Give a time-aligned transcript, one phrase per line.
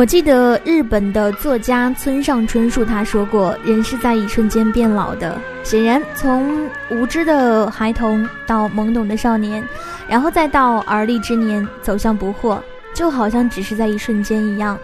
[0.00, 9.62] 我记得日本的作家村上春树他说过：“人是在一瞬间变老的。”显然，从无知的孩童到懵懂的少年，
[10.08, 12.58] 然后再到而立之年，走向不惑，
[12.94, 14.78] 就好像只是在一瞬间一样。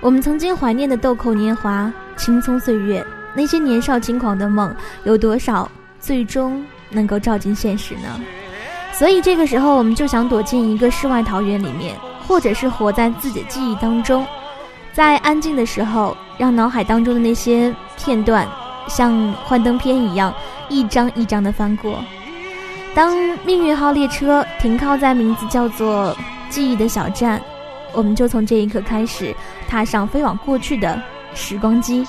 [0.00, 4.74] 我们曾经怀念的豆蔻年华、青葱岁月，那些年少轻狂的梦，
[5.04, 8.18] 有多少最终能够照进现实呢？
[8.94, 11.94] 所以，这个时候我们就想躲进一个世外桃源里面，
[12.26, 14.26] 或者是活在自己的记忆当中。
[14.96, 18.48] 在安静的时候，让脑海当中的那些片段，
[18.88, 20.32] 像幻灯片一样，
[20.70, 22.02] 一张一张的翻过。
[22.94, 23.14] 当
[23.44, 26.16] 命运号列车停靠在名字叫做
[26.48, 27.38] 记忆的小站，
[27.92, 29.36] 我们就从这一刻开始，
[29.68, 30.98] 踏上飞往过去的
[31.34, 32.02] 时光机。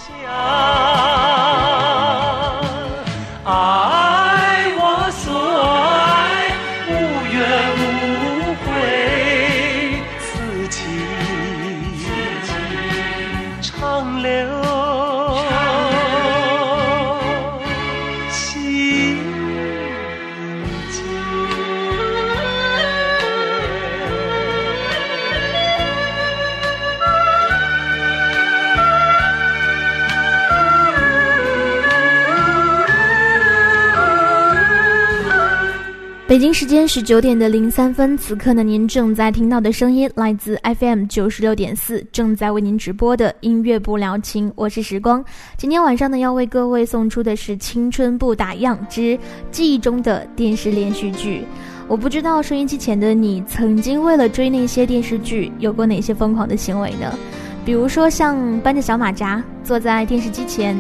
[36.27, 45.23] 北京时间十九点的零三分，此刻呢，您正在听到的声音来自 FM 九十六点四，正在为您直播的音乐不聊情，我是时光。
[45.57, 49.17] 今天晚上呢，要为各位送出的是《青春不打烊之
[49.51, 51.39] 记忆中的电视连续剧》。
[51.87, 57.17] 我不知道收音机前的你，曾经为了追那些电视剧，有过哪些疯狂的行为呢？
[57.63, 60.77] 比如说，像搬着小马扎坐在电视机前，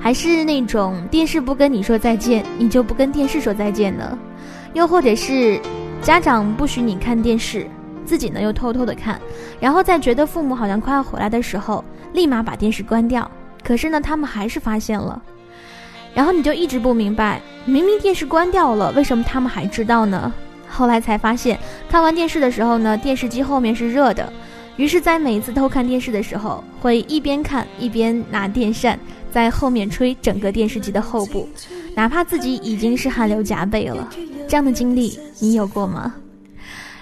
[0.00, 4.18] 还是那种电视不跟你说再见，你就不跟电视说再见呢？
[4.74, 5.60] 又或者是，
[6.02, 7.66] 家长不许你看电视，
[8.04, 9.20] 自己呢又偷偷的看，
[9.58, 13.28] 然后在觉得父母好像快要回来的时候，立马把电视关掉。
[13.64, 15.20] 可是呢，他们还是发现了，
[16.14, 20.32] 然后你就一直不明白，明明电视关掉了，为什么他们还知道呢？
[20.68, 21.58] 后来才发现，
[21.90, 24.32] 看完电视的时候呢，电视机后面是热的，
[24.76, 28.98] 于是，在每一次偷看电视的时候，会一边看一边拿电扇
[29.30, 31.48] 在后面吹整个电视机的后部，
[31.98, 34.08] 哪怕自己已经是汗流浃背了。
[34.46, 36.14] 这样的经历你有过吗？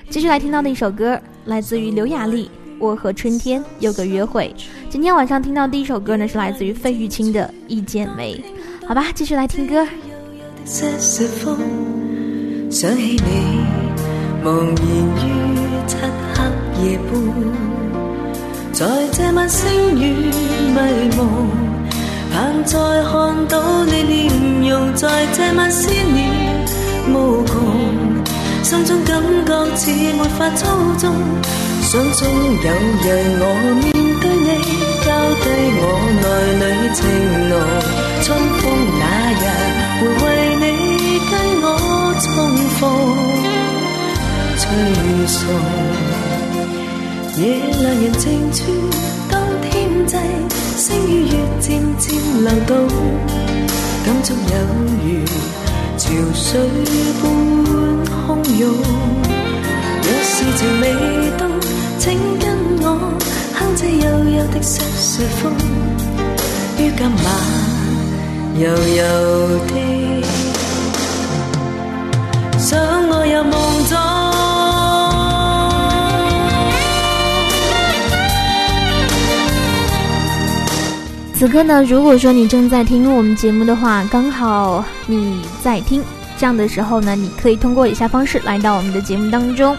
[0.08, 2.46] 继续来听到的一首歌，来自于刘雅丽，
[2.78, 4.50] 《我和春天有个约会》。
[4.88, 8.43] 今天晚上听到第一首歌呢，是来自于费玉清的《一剪梅》。
[8.88, 9.87] 好吧，继续来听歌。
[10.64, 11.26] 想起
[12.96, 13.20] 你，
[14.42, 14.76] 茫然
[15.20, 15.28] 于
[15.87, 15.99] 漆
[16.32, 16.42] 黑
[16.82, 17.12] 夜半，
[18.72, 20.32] 在这晚星雨
[20.72, 20.81] 迷
[21.19, 21.65] 蒙，
[22.38, 23.56] 但再看到
[23.87, 24.29] 你面
[24.69, 26.29] 容，在这晚思念。
[27.09, 27.56] 无穷，
[28.62, 30.69] 心中感觉似没法操
[30.99, 31.15] 纵，
[31.81, 32.69] 想中有
[33.00, 33.05] 日
[33.41, 33.43] 我
[33.81, 33.85] 面
[34.21, 34.49] 对你，
[35.00, 35.09] 交
[35.41, 35.44] 低
[35.81, 35.83] 我
[36.21, 36.25] 内
[36.61, 36.62] 里
[36.93, 36.99] 情
[37.49, 37.53] 浓。
[38.23, 38.27] 春
[38.61, 38.62] 风
[39.00, 39.03] 那
[39.41, 39.43] 日
[39.97, 40.25] 会为
[40.61, 40.65] 你
[41.31, 41.65] 跟我
[42.21, 42.29] 重
[42.77, 42.85] 逢，
[44.61, 44.62] 吹
[45.27, 45.35] 送
[47.41, 47.43] 夜
[47.73, 48.61] 阑人静处，
[50.96, 51.66] 星与月渐
[51.98, 52.04] 渐
[52.43, 52.88] 流动，
[54.06, 54.54] 感触有
[55.04, 55.06] 如
[55.98, 56.48] 潮水
[57.20, 57.22] 般
[58.26, 58.28] 汹
[58.58, 58.62] 涌。
[60.02, 60.84] 若是情未
[61.37, 61.43] 到，
[61.98, 62.04] 请
[62.38, 62.44] 跟
[62.81, 62.84] 我
[63.54, 64.04] 哼这悠
[64.38, 65.52] 悠的细碎风，
[66.78, 67.26] 于今晚
[68.58, 68.64] 悠
[68.96, 69.02] 悠
[69.66, 69.70] 的
[72.58, 72.70] 想
[73.08, 73.52] 我入梦
[73.90, 74.15] 中。
[81.38, 86.03] 此刻呢，如果说你正在听我们节目的话，刚好你在听，
[86.38, 89.77] 这样的时候呢，你可以通过以下方式来到我们的节目当中。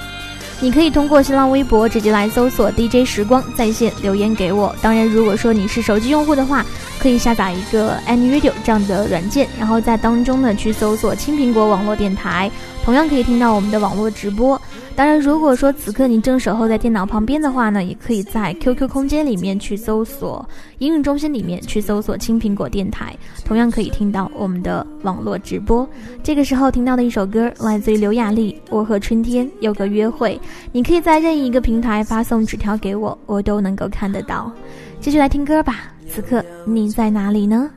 [0.59, 4.75] 你可以通过新浪微博直接来搜索 DJ 时光在线留言给我。
[4.83, 6.63] 当然，如果说你是手机用户的话，
[7.07, 12.51] 可以下载一个 AnyRadio 这样的软件，然后在当中呢去搜索青苹果网络电台，
[12.83, 14.62] 同样可以听到我们的网络直播。
[14.94, 20.45] 当然，如果说此刻您正守候在电脑旁边的话呢，也可以在 QQ 空间里面去搜索
[20.80, 23.15] 应用中心里面去搜索青苹果电台，
[23.45, 25.88] 同样可以听到我们的网络直播。
[26.21, 30.38] 这个时候听到的一首歌来自于刘雅丽，《我和春天有个约会》，
[30.74, 34.51] 你可以在任意一个平台发送纸条给我，我都能够看得到。
[35.00, 37.69] 继续来听歌吧，此刻你在哪里呢？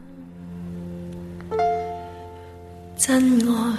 [2.97, 3.77] 真爱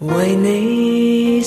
[0.00, 1.40] 为你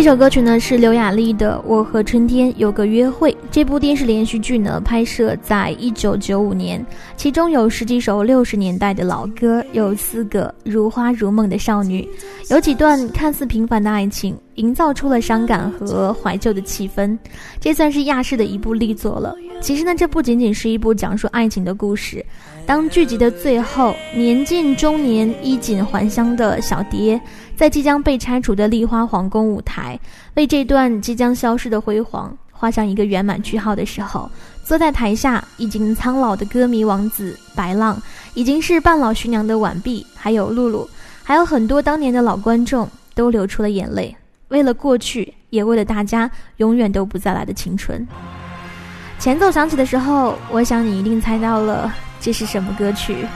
[0.00, 3.30] 这首歌曲呢是刘雅丽的《我和春天有个约会》。
[3.50, 6.82] 这部电视连续剧呢拍摄在一九九五年，
[7.18, 12.08] 其中有十几首六十年代的老歌，有四个如花如梦的少女，
[12.48, 17.14] 有几段看似平凡的爱情，营造出了伤感和怀旧的气氛。
[17.60, 19.36] 这算是亚视的一部力作了。
[19.60, 22.24] 其实呢，这不仅仅是一部讲述爱情的故事。
[22.70, 27.20] 当剧集的最后，年近中年、衣锦还乡的小蝶，
[27.56, 29.98] 在即将被拆除的丽花皇宫舞台，
[30.34, 34.30] 为这段即将消失的辉煌画上一个圆满句号的时候，
[34.62, 38.00] 坐在台下已经苍老的歌迷王子白浪，
[38.34, 40.88] 已经是半老徐娘的婉碧，还有露露，
[41.24, 44.16] 还有很多当年的老观众，都流出了眼泪。
[44.46, 48.06] 为了过去，也为了大家永远都不再来的青春。
[49.18, 51.92] 前奏响起的时候，我想你一定猜到了。
[52.20, 53.26] 这是什么歌曲？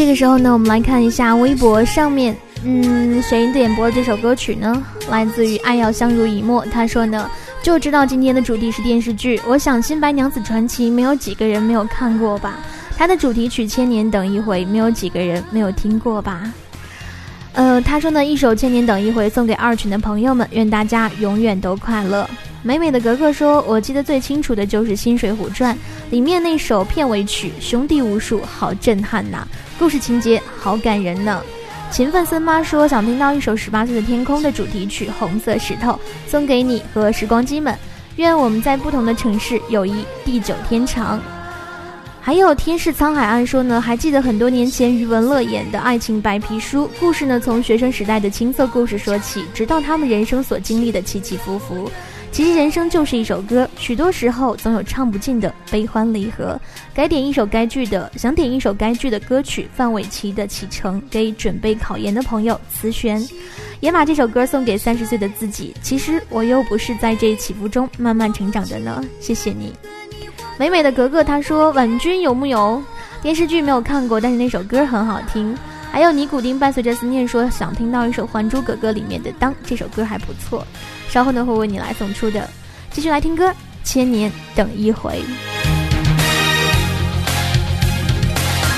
[0.00, 4.82] 这个时候呢，我们来看一下微博上面，嗯，谁点播这首歌曲呢？
[5.10, 6.64] 来自于爱要相濡以沫。
[6.72, 7.30] 他说呢，
[7.62, 9.38] 就知道今天的主题是电视剧。
[9.46, 12.60] 我想《新白娘子传奇》没有几个人没有看过吧？
[12.96, 16.50] 它的主题曲《千年等一回》没有几个人没有听过吧？
[17.52, 22.26] 呃，他说呢，一首《千年等一回》送给二群的朋友们，愿大家永远都快乐。
[22.62, 25.74] 美美的格格说，我记得最清楚的就是《新水浒传》
[26.10, 29.48] 里面那首片尾曲，兄弟无数，好震撼呐。
[29.78, 31.42] 故事情节好感人呢。
[31.90, 35.92] 勤奋森妈说想听到一首《十八岁的天空》的主题曲《红色石头》，
[36.26, 37.74] 送给你和时光机们。
[38.16, 41.18] 愿我们在不同的城市友谊地久天长。
[42.20, 51.90] 还有天是沧海岸说呢，还记得很多年前余文乐演的《爱情白皮书》故事呢，从学生时代的青涩故事说起，直到他们人生所经历的起起伏伏。
[52.32, 56.58] 其实人生就是一首歌，许多时候总有唱不尽的悲欢离合。
[56.94, 63.20] 该点一首该剧的，想点一首该剧的歌曲，范玮琪的《启程》给准备考研的朋友慈璇，
[63.80, 65.74] 也把这首歌送给三十岁的自己。
[65.82, 69.04] 其实我又不是在这起伏中慢慢成长的呢。
[69.20, 69.72] 谢谢你，
[70.56, 71.24] 美美的格格。
[71.24, 72.82] 他说婉君有木有
[73.20, 75.54] 电视剧没有看过，但是那首歌很好听。
[75.90, 80.64] 还有尼古丁伴随着思念说想听到一首《还珠格格》里面的《当》，这首歌还不错。
[81.10, 82.48] 稍后呢会为你来送出的，
[82.92, 83.50] 继续来听歌，
[83.82, 85.10] 《千年等一回》。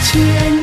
[0.02, 0.61] 千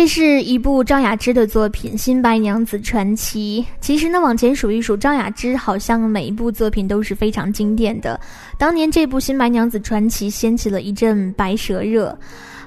[0.00, 3.62] 这是一部张雅芝的作品《新白娘子传奇》。
[3.82, 8.18] 其实呢，往前数一数，张雅芝好像每一部作品都是非常经典的。
[8.56, 12.18] 当年这部《新白娘子传奇》掀起了一阵白蛇热，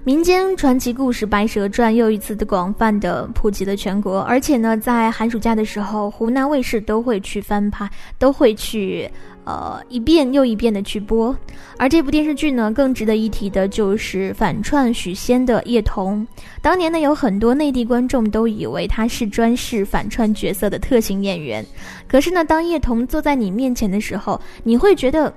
[0.05, 4.19] 民间传奇故事《白蛇传》又一次的广泛的普及了全国。
[4.23, 9.09] 而且呢，在寒暑假的时候，湖南卫视都会去翻拍，都会去。
[9.45, 11.35] 呃，一遍又一遍的去播，
[11.77, 16.25] 而这部电视剧呢，更值得一提的就是反串许仙的叶童。
[16.61, 21.65] 当年呢，有很多内地观众都以为他是专饰反串角色的特型演员，
[22.07, 25.33] 可是呢，当叶童坐在你面前的时候，你会觉得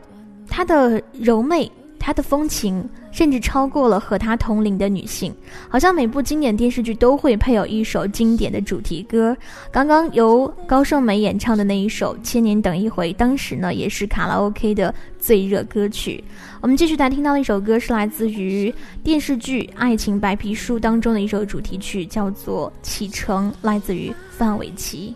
[0.48, 1.68] 他的柔媚。
[2.06, 5.34] 她的风情甚至超过了和她同龄的女性，
[5.68, 9.36] 好像每部经典电视剧都会配有一首经典的主题歌。
[9.72, 16.22] 刚刚由高胜美演唱的那一首《千年等一回》，当时呢也是卡拉 OK 的最热歌曲。
[16.60, 18.72] 我们继续来听到的一首歌，是来自于
[19.02, 25.12] 电视剧《爱情白皮书》当中的一首主题曲，叫做《启程》，来自于范玮琪。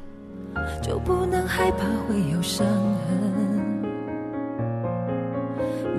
[0.82, 3.69] 就不能害怕会有伤痕。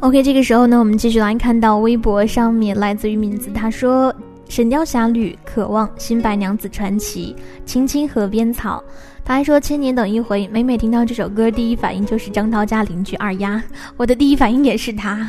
[0.00, 4.12] OK，这个时候呢，我们继续来看到微博上面来自于名字，他说
[4.48, 7.34] 《神雕侠侣》渴望《新白娘子传奇》
[7.64, 8.82] 青青河边草，
[9.24, 10.46] 他还说千年等一回。
[10.52, 13.62] 每每听到这首歌，第一反应就是张涛家邻居二丫，
[13.96, 15.26] 我的第一反应也是他。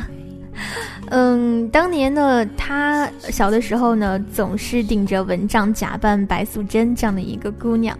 [1.08, 7.98] 嗯，当年呢，他小的时候呢，总是顶着蚊帐假扮白素贞这样的一个姑娘，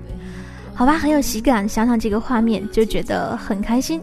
[0.75, 4.01] 好吧，很有喜感，想想这个画面就觉得很开心。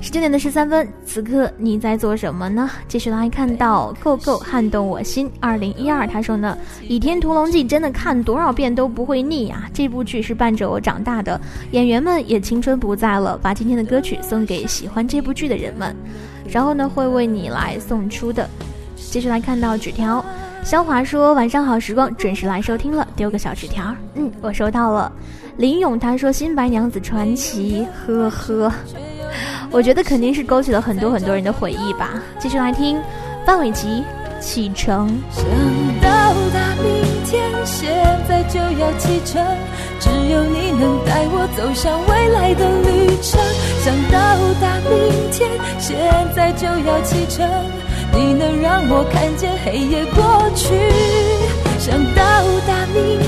[0.00, 2.70] 十九点的十三分，此刻你在做什么呢？
[2.86, 9.68] 继续来看到《够够撼动我心》二零一二，他说呢，《倚天屠龙记》真的看多少遍都不会腻啊！
[9.74, 11.38] 这部剧是伴着我长大的，
[11.72, 13.36] 演员们也青春不在了。
[13.42, 15.94] 把今天的歌曲送给喜欢这部剧的人们，
[16.48, 18.48] 然后呢，会为你来送出的。
[18.96, 20.24] 继续来看到纸条，
[20.62, 25.12] 肖华说晚上好，时光准时来收听了，丢个小纸条，嗯，我收到了。
[25.58, 28.72] 林勇他说《新白娘子传奇》，呵呵。
[29.72, 32.22] 我觉得肯定是勾起了很多很多人的回忆吧。
[32.38, 32.96] 继续来听
[33.44, 34.04] 范玮琪
[34.40, 35.08] 《启程》。
[35.34, 35.44] 想
[36.00, 37.90] 到达明天，现
[38.28, 39.44] 在就要启程，
[39.98, 43.40] 只有你能带我走向未来的旅程。
[43.82, 44.18] 想到
[44.60, 45.50] 达明天，
[45.80, 45.98] 现
[46.36, 47.44] 在就要启程，
[48.14, 50.70] 你能让我看见黑夜过去。
[51.80, 52.22] 想到
[52.66, 53.27] 达明天，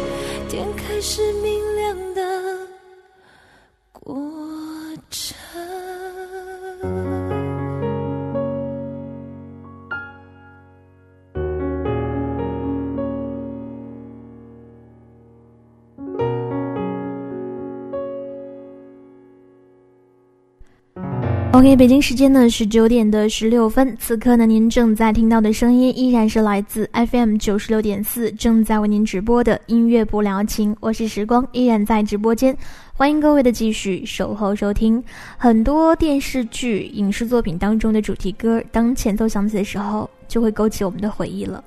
[21.61, 32.57] OK，北京时间呢是九点的十六分，此刻呢您正在听到的声音依然是来自 FM 九十六点四，正在为您直播的音乐不聊情，我是时光，依然在直播间，
[32.95, 35.03] 欢迎各位的继续守候收听。
[35.37, 41.63] 很多电视剧、影视作品当中的主题歌，当前奏响起的时候，就会勾起我们的回忆了。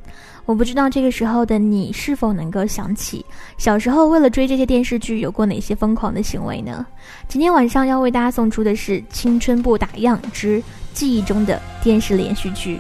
[0.47, 3.25] 我不知道这个时候的你是否能够想起
[3.57, 6.85] 小时候为了追这些电视剧有过哪些疯狂的行为呢？
[7.27, 12.77] 今天晚上要为大家送出的是《青春不打烊之记忆中的电视连续剧》。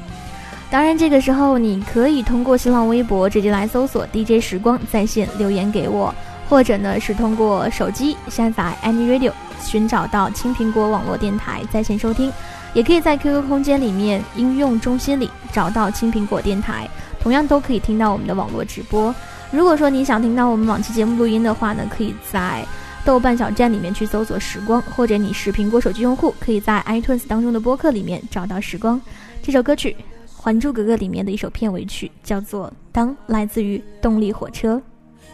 [0.70, 6.14] 当然，这个时候你可以通过新浪微博直接来搜索 DJ 时光在线留言给我，
[6.50, 12.30] 或者呢是通过手机下载 Any Radio 寻找到青苹果网络电台在线收听，
[12.74, 16.86] 也可以在 QQ 空间里面应用中心里找到青苹果电台。
[17.24, 19.12] 同样都可以听到我们的网络直播。
[19.50, 22.62] 如果说你想听到我们往期节目录音的话呢，可以在
[23.02, 29.00] 豆瓣小站里面去搜索“时光”，或者你是苹果手机用户，可以在 iTunes 当中的播客里面找到“时光”
[29.42, 29.90] 这首歌曲，
[30.36, 34.80] 《还珠格格》里面的一首片尾曲，叫做《当》，来自于动力火车。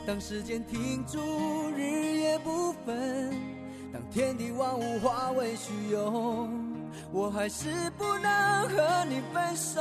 [0.06, 1.18] 当时间停住，
[1.76, 2.94] 日夜不分；
[3.92, 6.48] 当天地万物化为虚有，
[7.10, 7.66] 我还是
[7.98, 8.30] 不能
[8.68, 9.80] 和你分手。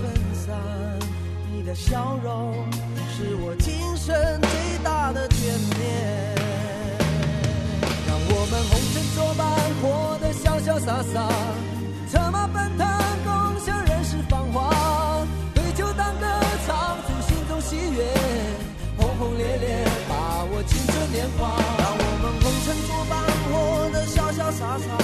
[1.63, 2.55] 你的笑容
[3.13, 5.45] 是我今生最大的眷
[5.77, 6.33] 恋。
[8.07, 9.45] 让我们红尘作伴，
[9.77, 11.29] 活得潇潇洒洒，
[12.09, 12.87] 策马奔腾，
[13.23, 14.73] 共享人世繁华。
[15.53, 16.25] 对酒当歌，
[16.65, 18.09] 唱出心中喜悦，
[18.97, 21.45] 轰轰烈烈，把握青春年华。
[21.77, 23.53] 让我们红尘作伴，活
[23.93, 24.97] 得潇潇洒洒，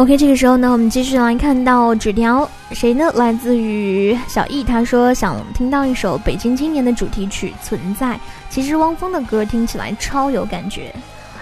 [0.00, 3.12] OK，这个时候呢，我们继续来看到纸条，谁呢？
[3.16, 8.14] 来自于小易，他说想听到一首《北京青年》的主题曲《存在》。
[8.48, 10.90] 其实汪峰的歌听起来超有感觉，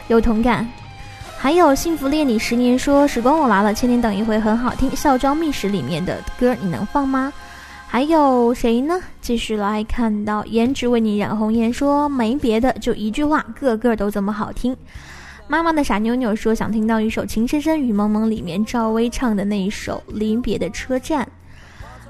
[0.08, 0.68] 有同感。
[1.36, 7.32] 还有《幸福恋你十年》说时光我来了，千年等一回很好听，《孝庄秘史》里面的歌你能放吗？
[7.86, 8.98] 还有谁呢？
[9.20, 14.76] 继续来看到颜值为你染红颜说没别的，就一句话，个个都这么好听。
[15.50, 21.24] 妈妈的傻妞妞说想听到一首《情深深雨蒙蒙》里面赵薇唱的那一首《离别的车站》。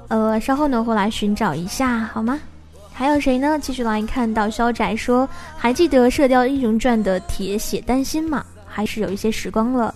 [0.09, 2.37] 呃，稍后呢会来寻找一下好吗？
[2.91, 3.57] 还有谁呢？
[3.57, 8.45] 继续来看到肖宅说还记得《射雕英雄传》的铁血丹心吗？
[8.67, 9.95] 还是有一些时光了，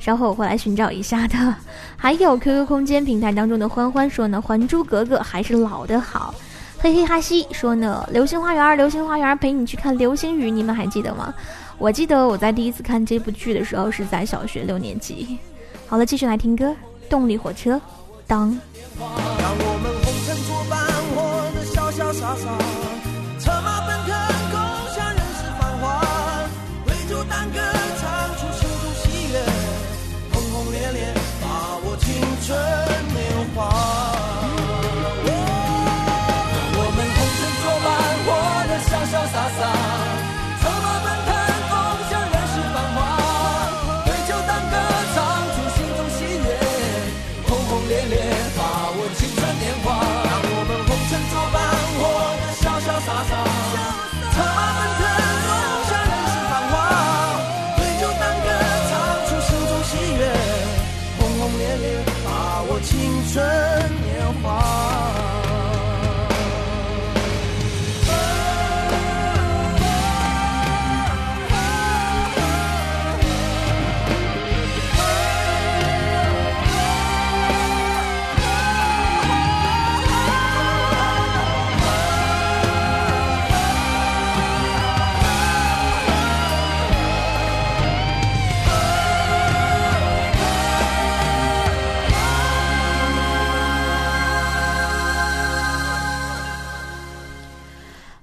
[0.00, 1.54] 稍后我会来寻找一下的。
[1.96, 6.34] 还有 QQ 空间平台当中的欢欢说呢，《还珠格格》还是老的好。
[6.82, 11.32] 嘿嘿哈西说呢，《流星花园》《流星花园》陪你去看流星雨，你们还记得吗？
[11.80, 15.38] 我记得我在第一次看这部剧的时候是在小学六年级。
[15.86, 16.66] 好了，继续来听歌，
[17.08, 17.76] 《动力火车》
[18.26, 18.50] 当。
[18.98, 20.78] 让我们红尘作伴，
[21.16, 21.16] 活
[21.54, 22.52] 得潇潇洒洒，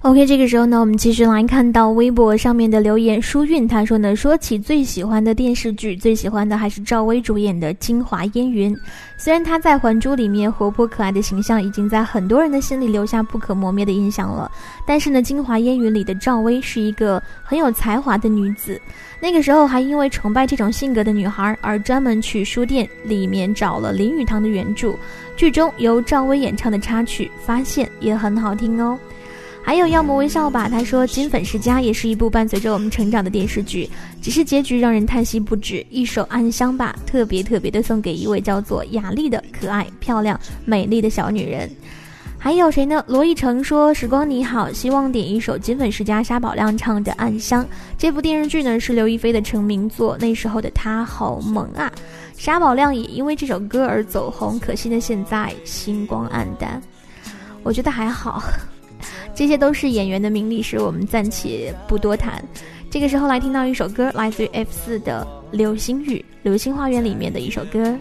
[0.08, 3.20] OK，这个时候呢，我们继续来看到微博上面的留言。
[3.20, 8.74] 舒韵他说呢，说起最喜欢的电视剧，最喜欢的还是赵薇主演的《京华烟云》。
[9.18, 14.50] 虽然她在《还珠》里面活泼可爱的形象已经在很多人的心里留下不可磨灭的印象了，
[14.86, 18.80] 但是呢，《京华烟云》里的赵薇是一个很有才华的女子。
[19.20, 24.94] 那个时候还因为崇拜这种性格的女孩而专门去书店里面找了林语堂的原著，
[25.36, 28.98] 剧中由赵薇演唱的插曲《发现》也很好听哦。
[29.68, 33.86] 还有要么微笑吧，他说《金粉世家》也是一部伴随着我们成长的电视剧，
[34.22, 35.86] 只是结局让人叹息不止。
[35.90, 41.70] 一首《暗香》吧，特别特别的送给一位叫做雅丽的可爱、漂亮、美丽的小女人。
[42.38, 43.04] 还有谁呢？
[43.06, 47.62] 罗奕成说：“时光你好，希望点一首《金粉世家》沙宝亮唱的《暗香》。
[47.98, 51.92] 这部电视剧呢是刘亦菲的成名作，那时候的她好萌啊。
[52.38, 56.80] 沙宝亮也因为这首歌而走红，可惜呢现在星光黯淡。
[57.62, 58.42] 我觉得还好。”
[59.34, 62.42] 这些都是演员的名利，是我们暂且不多谈。
[62.90, 67.96] 这个时候来听到一首歌，来自于 F 四的《流星雨》，《流星花园》里面的一首歌。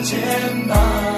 [0.00, 1.17] 肩膀。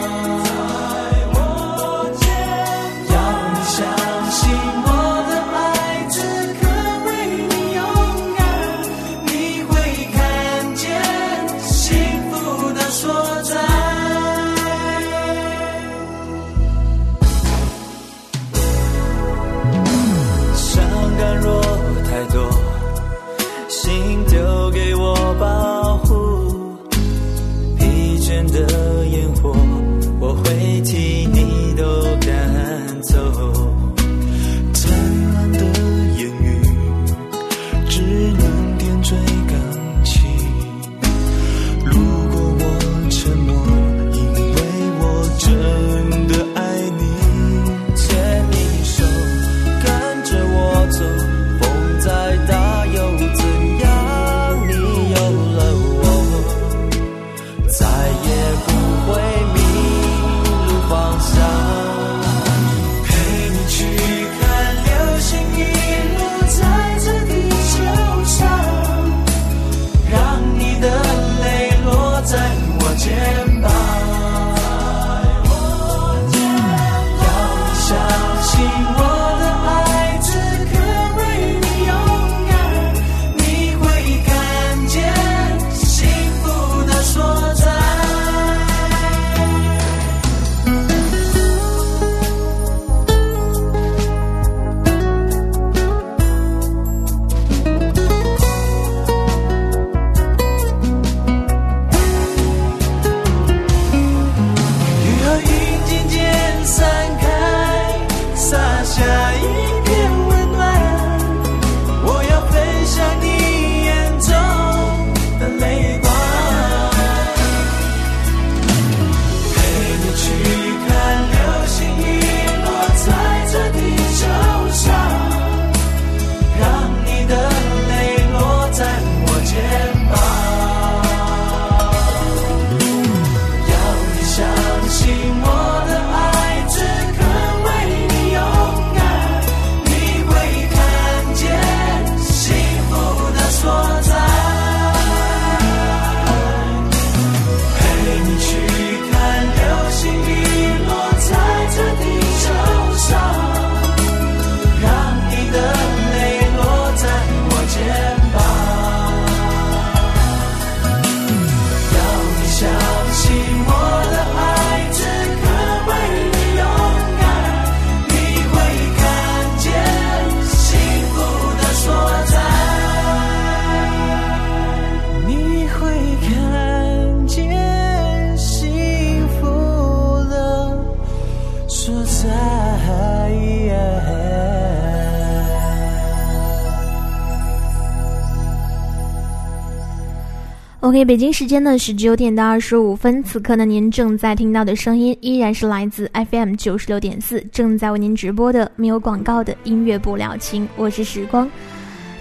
[190.90, 201.48] OK，北京时间呢是九点到二十五分，此刻呢您正在听到的声音依然是来自 FM 九十六点四，正在为您直播的没有广告的音乐不了情，我是时光。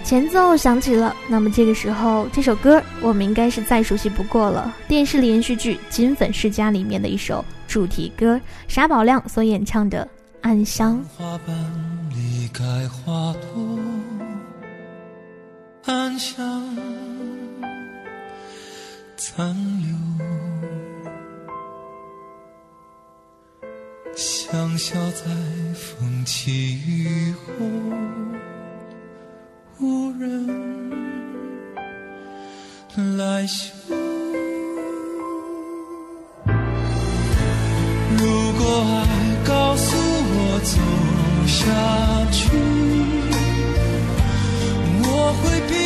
[0.04, 10.04] 前奏响起了，那么这个时候这首歌我们应该是再熟悉不过了，电视连续剧《金粉世家》里面的一首主题歌，沙宝亮所演唱的
[10.42, 10.96] 《暗香》。
[11.18, 11.56] 花瓣
[12.10, 13.80] 离开花朵
[15.86, 16.62] 暗香
[19.22, 19.92] 残留，
[24.16, 25.26] 香消在
[25.74, 27.44] 风起雨后，
[29.78, 30.48] 无人
[33.18, 33.74] 来嗅。
[38.16, 38.24] 如
[38.58, 39.04] 果爱
[39.46, 39.98] 告诉
[40.32, 40.80] 我走
[41.46, 41.60] 下
[42.32, 42.48] 去，
[45.04, 45.08] 我
[45.42, 45.76] 会拼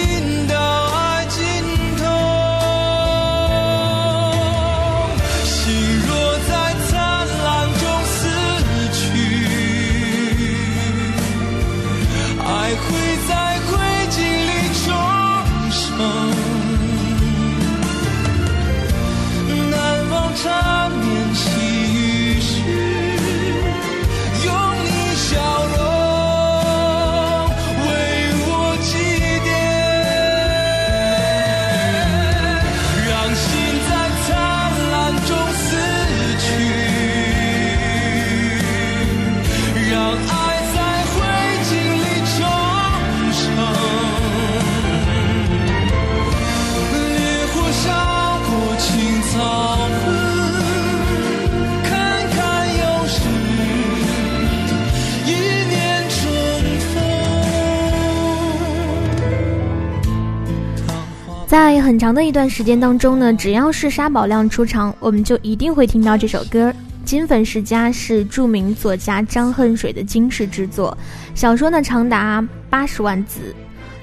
[61.85, 66.71] 很长的一段时间当中呢，只要是沙宝亮出场，我们就一定会听到这首歌。
[67.05, 70.97] 《金粉世家》是著名作家张恨水的惊世之作，
[71.35, 73.55] 小说呢长达八十万字。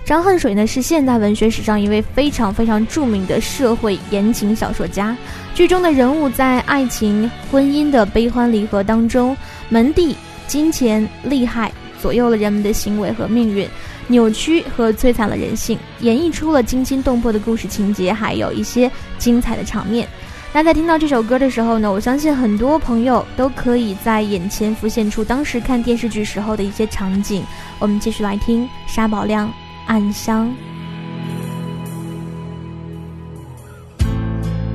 [0.06, 5.17] 张恨水呢是现代文学史上一位非常非常著名的社会言情小说家。
[5.56, 9.36] 剧中的人物在爱情、婚姻的悲欢离合当中，
[9.70, 10.15] 门第、
[10.46, 13.67] 金钱、利害左右了人们的行为和命运。
[14.12, 20.06] 扭曲和摧残了人性，演绎出了惊心动魄的故事情节，还有一些精彩的场面。
[20.54, 27.41] 那在听到这首歌的时候呢，我相信很多朋友都可以在眼前浮现出当时看电视剧时候的一些场景。
[27.80, 29.47] 我们继续来听沙宝亮
[29.88, 30.54] 《暗香》。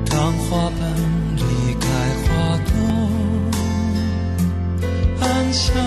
[0.08, 0.90] 当花瓣
[1.36, 1.86] 离开
[2.24, 2.74] 花朵，
[5.20, 5.85] 暗香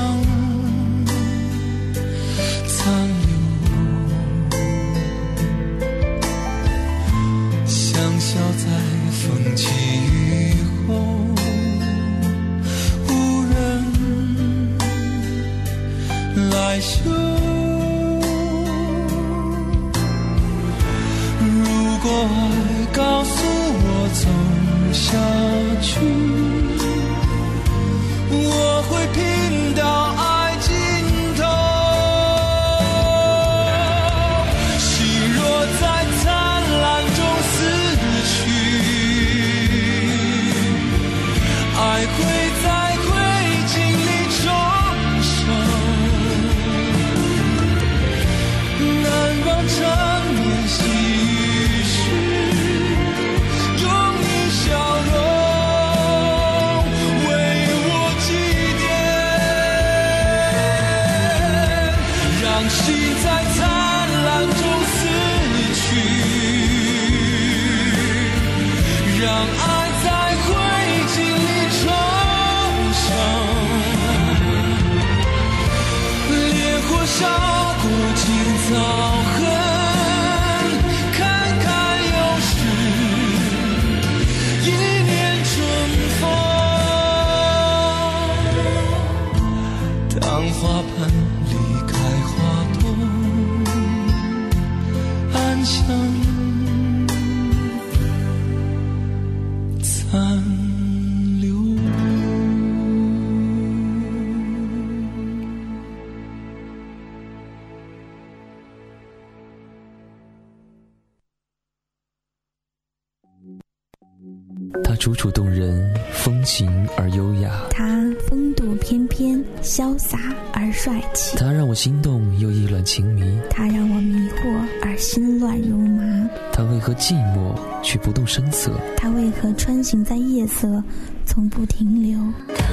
[127.09, 128.71] 寂寞却不动声色？
[128.95, 130.83] 他为何穿行在夜色，
[131.25, 132.19] 从不停留？
[132.55, 132.67] 他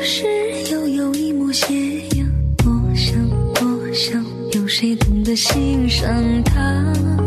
[0.00, 0.24] 是
[0.72, 1.72] 悠悠一抹斜
[2.16, 2.26] 阳，
[2.66, 6.10] 我想，我想，有谁懂得欣赏
[6.42, 7.21] 他？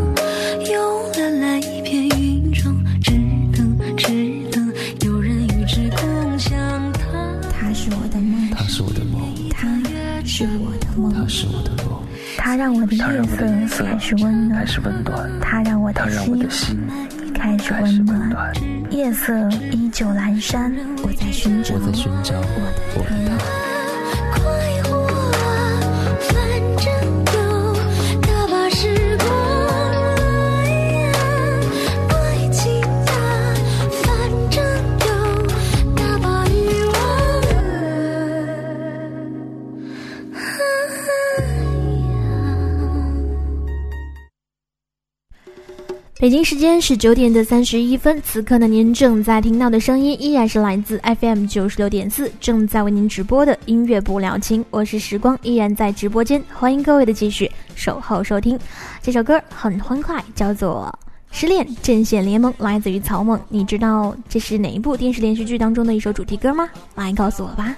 [13.12, 13.22] 夜
[13.68, 14.66] 色开始温暖，
[15.40, 16.10] 它让我的
[16.50, 16.78] 心
[17.34, 18.52] 开始温暖。
[18.90, 22.34] 夜色依旧阑珊，我在寻找，我在寻找
[22.94, 23.65] 我的他。
[46.26, 58.58] 北京时间是九点的三十一分，此刻呢，您正在听到的声音依然是来自 FM 九十六点四，正在为您直播的音乐不了情，我是时光，依然在直播间，欢迎各位的继续守候收听。
[59.00, 60.92] 这首歌很欢快，叫做
[61.30, 63.38] 《失恋阵线联盟》，来自于草蜢。
[63.48, 66.68] 你知道这是哪一部电视连续剧当中的一首主题歌吗？
[66.96, 67.72] 来告诉我吧。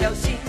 [0.00, 0.39] 失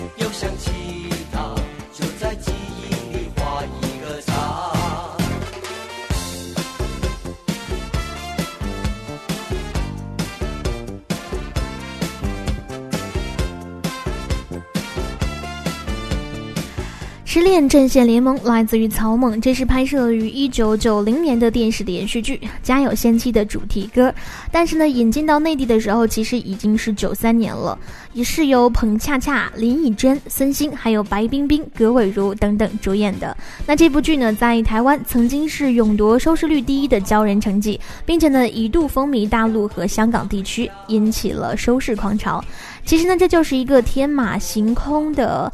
[17.52, 24.10] 恋阵线联盟来自于草蜢，这是拍摄于一九九零年的电视连续剧《家有仙妻》的主题歌。
[24.50, 27.78] 但是呢，引进到内地的时候，其实已经是九三年了，
[28.14, 33.36] 也是由彭恰恰、林以真、孙兴还有白冰冰、葛伟如等等主演的。
[33.66, 42.42] 那这部剧呢，在台湾曾经是勇夺收视率第一的骄人成绩，并且呢，一度风靡大陆和香港地区，引起了收视狂潮。
[42.86, 45.52] 其实呢，这就是一个天马行空的。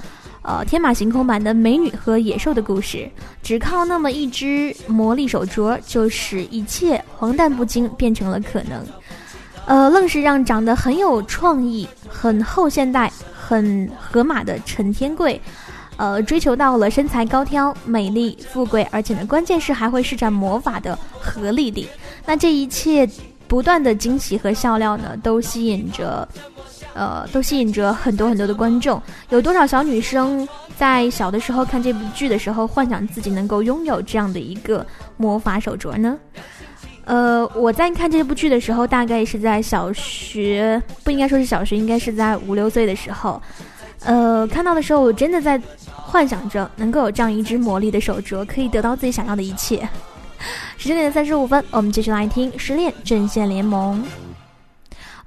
[0.49, 3.07] 呃，天马行空版的美女和野兽的故事，
[3.43, 8.83] 只靠那么一只魔力手镯，就使一切荒诞不经变成了可能。
[9.67, 15.39] 呃，愣是让长得很有创意、很后现代、很河马的陈天贵，
[15.99, 21.87] 呃，追求到了身材高挑、美丽、富贵，而且呢，关键是还会施展魔法的何丽丽。
[22.25, 23.07] 那这一切
[23.47, 26.27] 不断的惊喜和笑料呢，都吸引着。
[26.95, 29.01] 呃，都吸引着很多很多的观众。
[29.31, 30.47] 有多少小女生
[30.77, 34.85] 在小的时候看这部剧的时候，幻想自己能够拥有这样的一个
[35.17, 36.19] 魔法手镯呢？
[37.05, 43.41] 呃，我在看这部剧的时候，大概是在小学，不应该说是小学，应该是在五六岁的时候。
[44.05, 45.61] 呃，看到的时候，我真的在
[45.91, 49.89] 幻想着能够有这样一只魔力的手镯，可以得到自己想要的一切。
[50.77, 54.01] 十九点三十五分，我们继续来听《失恋阵线联盟》。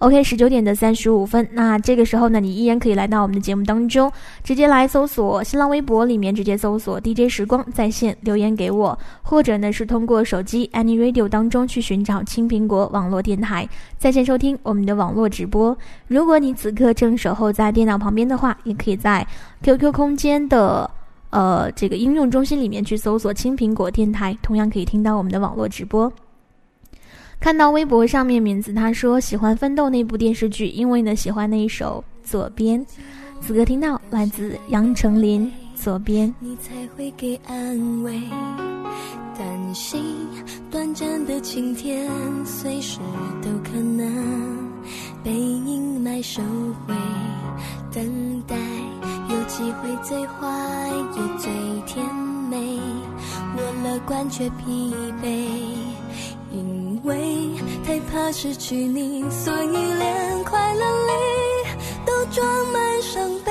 [0.01, 4.11] OK，十九点的三十五分，那这个时候呢，你依然可以来到我们的节目当中，
[4.43, 15.77] 直接来搜索新浪微博里面直接搜索 DJ 时光在线留言给我，或者呢是通过手机 Any Radio 当中去寻找青苹果网络电台在线收听我们的网络直播。
[16.07, 19.23] 如果你此刻正守候在电脑旁边的话，也可以在
[19.61, 20.89] QQ 空间的
[21.29, 26.11] 呃这个应用中心里面去搜索青苹果电台，同样可以听到我们的网络直播。
[27.41, 32.79] 看到微博上面名字，他说喜欢《奋斗》那部电视剧，因为呢喜欢那一首《左边》。
[33.41, 35.51] 此刻听到来自杨丞琳
[35.83, 36.29] 《左边》。
[36.39, 38.21] 你才会给安慰，
[39.35, 39.99] 担心
[40.69, 42.07] 短暂的晴天
[42.45, 42.99] 随时
[43.41, 44.69] 都可能
[45.23, 46.43] 被阴霾收
[46.85, 46.93] 回，
[47.91, 48.55] 等待
[49.31, 50.47] 有机会最坏
[51.15, 51.51] 也最
[51.87, 52.05] 甜
[52.51, 52.79] 美，
[53.57, 55.27] 我乐观却疲惫。
[56.53, 57.49] 因为
[57.85, 61.13] 太怕失去你，所以连快乐里
[62.05, 63.50] 都装满伤悲。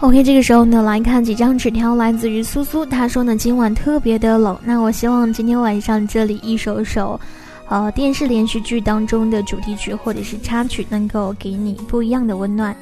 [0.00, 2.86] OK，这个时候呢，来看几张纸条，来自于苏苏。
[2.86, 7.20] 他说呢，今晚特别的冷，那我希望今天晚上这里一首首，
[7.68, 12.74] 呃，电视连续剧当中的主题曲或者是插曲，能够给你不一样的温暖。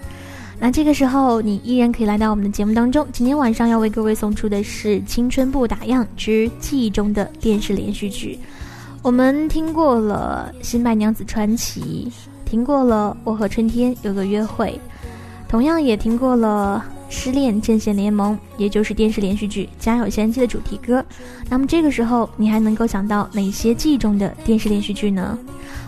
[0.58, 3.06] 那这个时候，你依然可以来到我们的节目当中。
[3.14, 8.38] 今天晚上要为各位送出的是《青春不打烊之记忆中的电视连续剧》。
[9.00, 12.12] 我们听过了《新白娘子传奇》，
[12.48, 14.68] 听过了《我和春天有个约会》，
[15.48, 16.84] 同样也听过了。
[17.08, 21.04] 失恋阵线联盟，也就是电视连续剧《家有仙妻》的主题歌。
[21.48, 25.38] 那么这个时候，你还能够想到哪些记忆中的电视连续剧呢？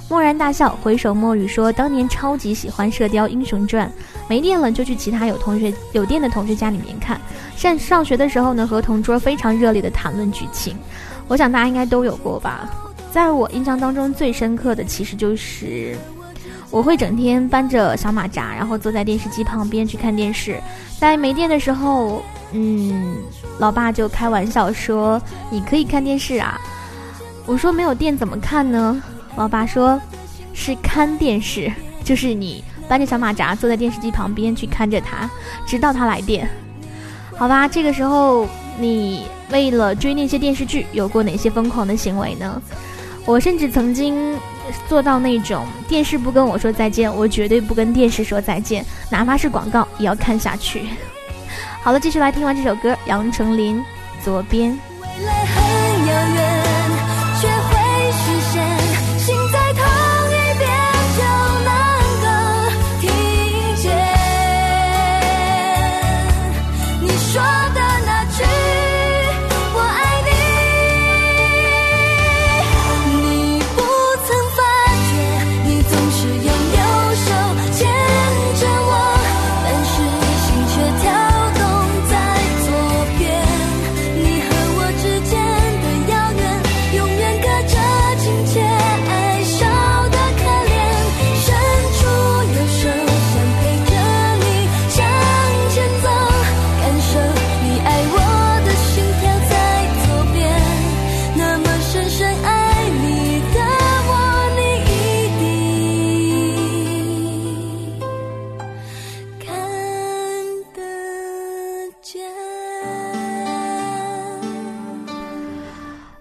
[0.08, 3.86] 蓦然大笑，回首墨雨说：“当年超级喜欢《射雕英雄传》，
[4.28, 7.20] 没电了就去其他有同学有电的同学家里面看。
[7.56, 10.76] 上上学的时候呢，和同桌非常热烈的谈论剧情。
[11.26, 12.70] 我想大家应该都有过吧。
[13.12, 15.94] 在我印象当中最深刻的，其实就是。”
[16.70, 20.60] 我会整天搬着小马扎，然后坐在电视机旁边去看电视。
[20.98, 23.16] 在没电的时候，嗯，
[23.58, 26.60] 老爸就开玩笑说：“你可以看电视啊。”
[27.46, 29.02] 我说：“没有电怎么看呢？”
[29.36, 29.98] 老爸说
[30.52, 31.72] ：“是看电视，
[32.04, 35.30] 就是你搬着小马扎坐在电视机旁边去看着它，
[35.66, 36.46] 直到它来电。”
[37.34, 38.46] 好吧，这个时候
[38.78, 42.60] 你为了追那些电视剧，有过哪些疯狂的行为呢？
[43.24, 44.36] 我甚至曾经。
[44.88, 50.88] 做到那种电视不跟我说再见，我绝对不跟电视说再见，哪怕是广告也要看下去。
[51.82, 53.80] 好了，继续来听完这首歌，杨丞琳
[54.24, 54.72] 《左边》。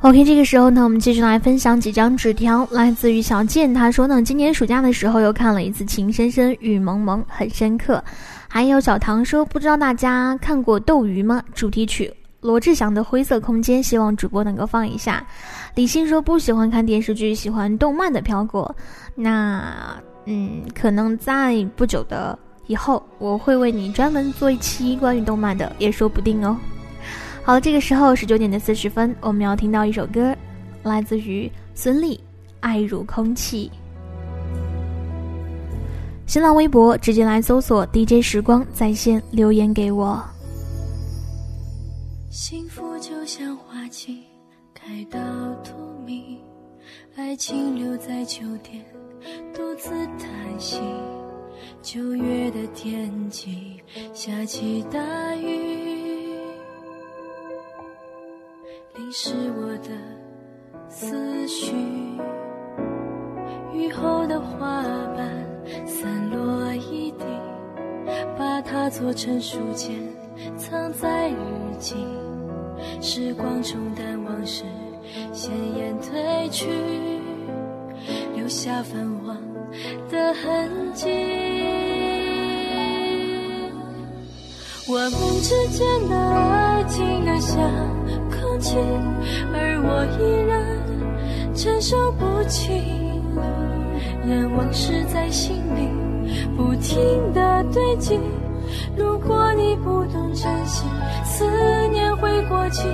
[0.07, 3.73] OK，这个时候呢，我们继续来分享几张纸条，来自于小健。
[3.73, 8.01] 他说呢，今年暑假的时候又看了一次《情深深雨蒙蒙》，很深刻。
[8.47, 11.43] 还有小唐说，不知道大家看过《斗鱼》吗？
[11.53, 15.21] 主题曲罗志祥的《灰色空间》，希望主播能够放一下。
[15.75, 18.73] 李欣说不喜欢看电视剧，喜欢动漫的飘过。
[19.13, 26.55] 那嗯，可能在不久的以后，我会为你专门做一期关于动漫的，也说不定哦。
[27.47, 30.35] 好，这个时候十九点的四十分，我们要听到一首歌，
[30.83, 32.13] 来自于孙俪，
[32.59, 33.71] 《爱如空气》。
[36.25, 40.21] 新浪微博直接来搜索 DJ 时光在线留言给我。
[42.29, 44.25] 幸福就像花季
[44.73, 45.17] 开到
[45.63, 45.73] 荼
[46.05, 46.35] 蘼，
[47.15, 48.83] 爱情留在秋天
[49.53, 49.89] 独自
[50.19, 50.29] 叹
[50.59, 50.81] 息。
[51.81, 53.81] 九月的天气
[54.13, 54.99] 下起大
[55.37, 56.06] 雨。
[58.97, 59.89] 淋湿我的
[60.89, 61.71] 思绪，
[63.71, 64.81] 雨后的花
[65.15, 65.29] 瓣
[65.85, 67.23] 散落一地，
[68.35, 69.93] 把它做成书签，
[70.57, 71.35] 藏在日
[71.77, 71.95] 记。
[72.99, 74.63] 时光冲淡往事，
[75.31, 76.65] 鲜艳褪去，
[78.35, 79.37] 留下泛黄
[80.09, 81.07] 的痕迹。
[84.89, 85.11] 我们
[85.43, 87.61] 之间的爱静得像。
[88.59, 88.77] 情
[89.53, 90.65] 而我依然
[91.55, 92.69] 承受不起，
[94.25, 95.89] 任往事在心里
[96.55, 96.97] 不停
[97.33, 98.19] 的堆积。
[98.95, 100.85] 如果你不懂珍惜，
[101.23, 101.45] 思
[101.91, 102.87] 念会过期。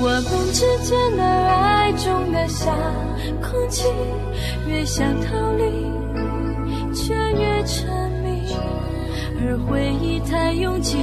[0.00, 2.74] 我们之间的爱重得像
[3.40, 3.88] 空气，
[4.68, 7.88] 越想逃离，却越沉
[8.22, 8.42] 迷。
[9.40, 10.98] 而回忆太拥挤。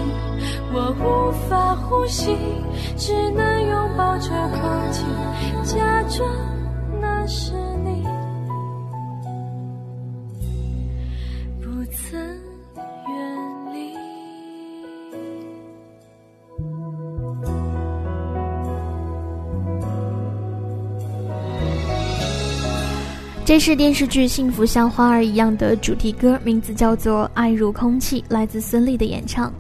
[0.73, 2.36] 我无法呼吸，
[2.98, 5.04] 只能拥抱着空气，
[5.64, 6.28] 假装
[7.02, 7.52] 那是
[7.84, 8.04] 你，
[11.62, 13.93] 不曾远离。
[23.43, 29.54] 这是电视剧《幸福像花儿一样》的主题歌，名字叫做《爱如空气》，来自孙俪的演唱。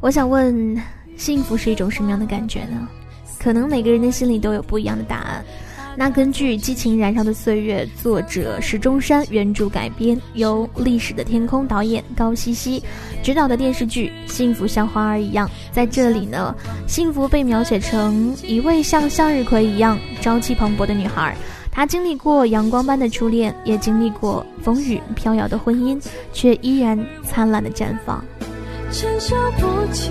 [0.00, 0.76] 我想问，
[1.22, 2.88] 幸福是一种什么样的感觉呢？
[3.38, 5.44] 可能每个人的心里都有不一样的答案。
[5.96, 12.82] 那根据《激情燃烧的岁月》作者石中山原著改编，由《历史的天空》导演高希希
[13.22, 16.52] 执导的电视剧《幸福像花儿一样》，在这里呢，
[16.88, 21.36] 幸福被描写成一位像向日葵一样朝气蓬勃的女孩。
[21.70, 28.24] 她经历过阳光般的初恋，也经历过风雨飘摇的婚姻，却依然灿烂的绽放。
[28.90, 30.10] 承受不起，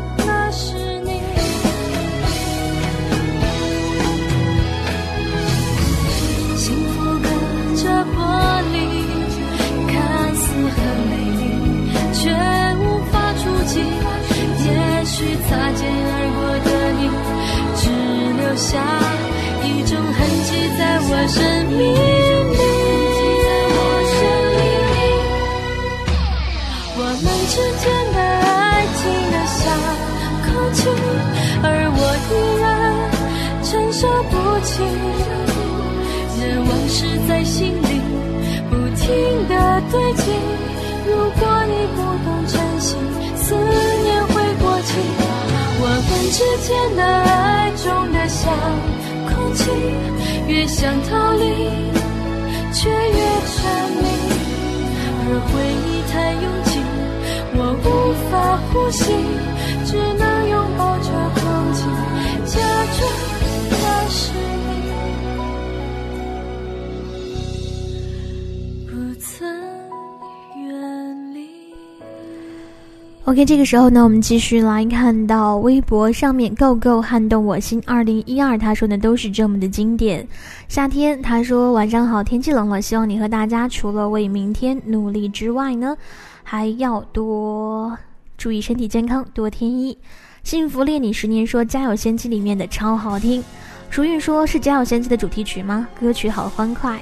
[73.41, 80.27] OK，这个时候呢，我们继续来看到微博上面 “Go Go 撼动我心”二零一二，他说的都是这么的经典。
[80.67, 85.97] 夏天，他说晚上好，天气冷了，希望你和大家除了为明天努力之外呢，
[86.43, 87.97] 还要多
[88.37, 89.97] 注意身体健康，多添衣。
[90.43, 93.43] 幸福恋你十年说《家有仙妻》里面的超好听。
[93.89, 95.87] 淑韵说是《家有仙妻》的主题曲吗？
[95.99, 96.99] 歌曲好欢快。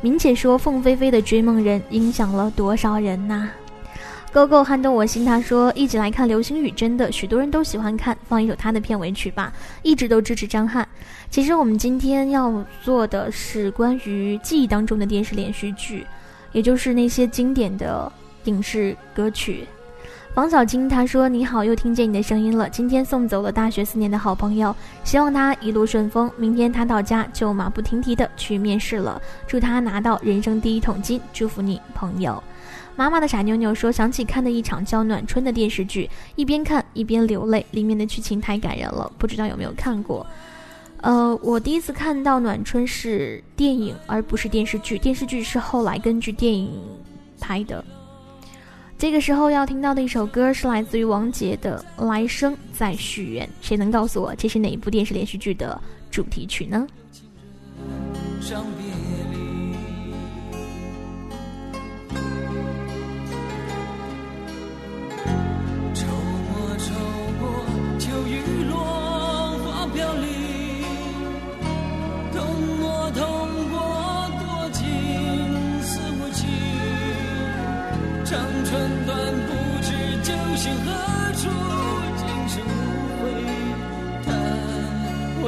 [0.00, 3.50] 明姐说凤飞飞的《追梦人》影响了多少人呐？
[4.32, 9.52] 勾勾撼动我心，他说一起来看流星雨，真的许多人都喜欢看，放一首他的片尾曲吧。
[9.82, 10.88] 一直都支持张翰。
[11.30, 16.06] 其实我们今天要做的是关于记忆当中的电视连续剧，
[16.52, 18.10] 也就是那些经典的
[18.44, 19.66] 影视歌曲。
[20.34, 22.66] 王小金他说你好，又听见你的声音了。
[22.70, 24.74] 今天送走了大学四年的好朋友，
[25.04, 26.30] 希望他一路顺风。
[26.38, 32.42] 明天他到家就马不停蹄的去面试了，祝他拿到人生第一桶金，祝福你朋友。
[32.94, 39.10] 妈妈的傻妞妞说：“想起看的一场叫《暖春》的电视剧，一边看一边流泪，里面的剧情太感人了。
[39.18, 40.26] 不知道有没有看过？
[40.98, 44.98] 呃，我第一次看到《暖春》是电影，而不是电视剧。
[44.98, 46.70] 电视剧是后来根据电影
[47.40, 47.84] 拍的。
[48.96, 56.86] 这个时候要听到的一首歌是来自于王杰的《来生再许愿》，谁能告诉我这是哪一部电视连续剧的主题曲呢？”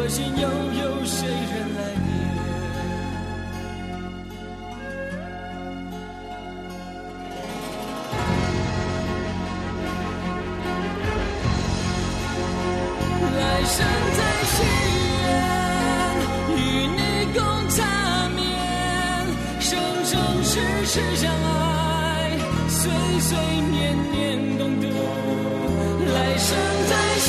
[0.09, 2.15] 心又有谁人来念？
[13.37, 13.77] 来生
[14.17, 14.57] 再许
[15.23, 15.25] 愿，
[16.57, 17.01] 与你
[17.33, 17.39] 共
[17.71, 17.81] 缠
[18.33, 18.43] 绵，
[19.61, 19.71] 生
[20.05, 20.13] 生
[20.45, 20.53] 世
[20.85, 22.39] 世相爱。
[22.69, 22.91] 岁
[23.21, 23.39] 岁
[23.71, 24.13] 年年
[24.59, 24.87] 共度，
[26.13, 26.49] 来生
[26.89, 27.29] 再许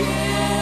[0.00, 0.61] 弄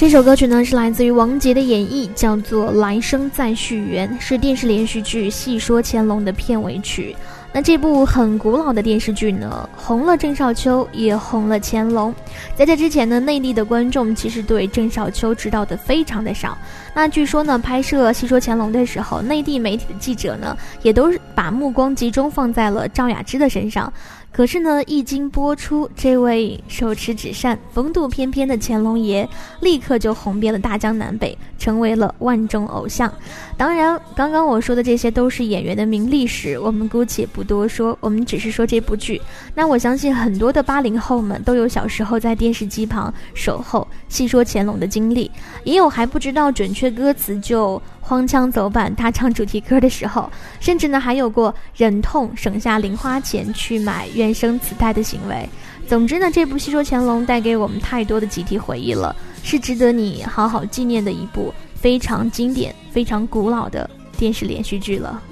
[0.00, 7.14] 这首歌曲呢是来自于王杰的演绎，叫做《来生再续缘》，是电视连续剧《戏说乾隆》的片尾曲。
[7.52, 12.14] 那这部很古老的电视剧呢，红了郑少秋，也红了乾隆。
[12.56, 16.56] 在这之前呢，内地的观众其实对郑少秋知道的非常的少。
[16.94, 23.92] 那据说呢，拍摄《戏说乾隆》的时候，内地媒体的记者呢，也都是把目光集中放在了赵雅芝的身上。
[24.32, 29.28] 可是呢，一经播出，这位手持纸扇、风度翩翩的乾隆爷，
[29.60, 33.12] 立刻就红遍了大江南北，成为了万众偶像。
[33.56, 39.20] 当然，刚刚我说的这些都是演员的名历史，我们姑且不多说，我们只是说这部剧。
[39.54, 45.30] 那我相信很多的八零后们都有小时候在电视机旁守候细说乾隆的经历，
[45.64, 47.82] 也有还不知道准确歌词就。
[48.10, 55.48] 荒腔走板，他唱主题歌的时候，甚至呢还有过忍痛省下零花钱去买原声磁带的行为。
[55.86, 63.88] 总之呢，这部《戏说乾隆》带给我们太多的集体回忆了，是值得你好好纪念的一部非常经典、非常古老的
[64.18, 65.22] 电视连续剧了。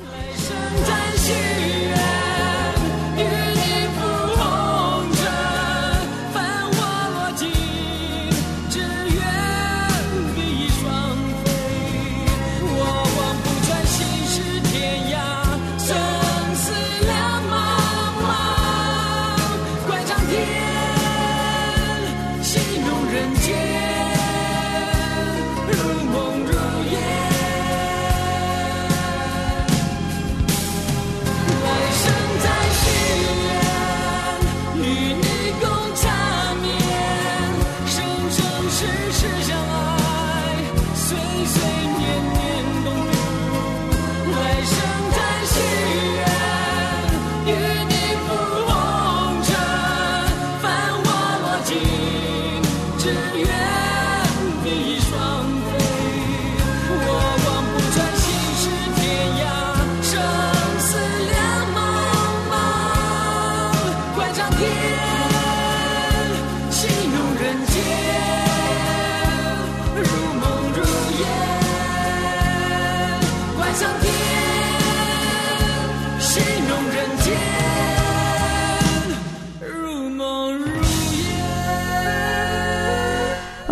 [23.18, 23.77] 人间。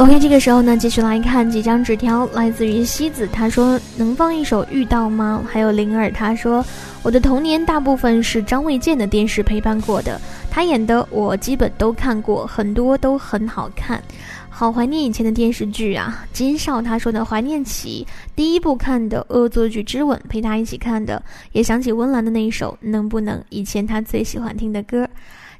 [0.07, 5.43] OK，这个时候呢，继续来看几张纸条，来自于西子，他说能放一首《遇到》吗？
[5.51, 6.65] 还有灵儿，他说
[7.03, 14.01] 我的童年大部分是张卫健的电视陪伴过的，他演的我基本都看过，很多都很好看，
[14.49, 16.25] 好怀念以前的电视剧啊。
[16.33, 25.09] 金少他说呢，怀念起第一部看的《恶作剧之吻》，陪他一起看的，也想起温岚的那一首《能不能》，以前他最喜欢听的歌。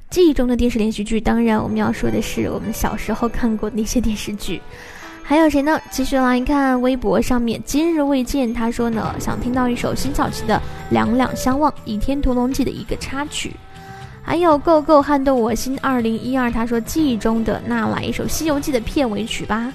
[0.09, 4.61] 记忆中的电视连续剧，当然我们要说的是我们小时候看过的那些电视剧。
[5.21, 5.77] 还有谁呢？
[5.91, 10.55] 继续来看微博上面，今日未见，他说呢想听到一首辛晓琪的
[10.89, 13.51] 《两两相望》，《倚天屠龙记》的一个插曲。
[14.23, 19.71] 还有 Go Go 撼动我心二零一二，他说记忆中的那来一首《西游记》的片尾曲吧。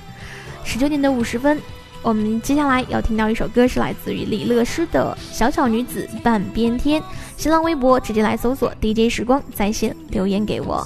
[0.65, 1.61] 十九点的五十分。
[2.03, 7.01] 我们接下来要听到一首歌，是来自于李乐诗的《小小女子半边天》。
[7.37, 10.85] 新浪微博直接来搜索 DJ 时光在线留言给我。